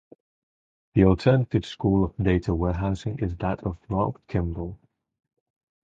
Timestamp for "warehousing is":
2.55-3.37